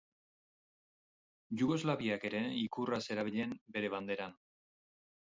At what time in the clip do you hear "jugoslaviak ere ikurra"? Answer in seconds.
1.59-2.99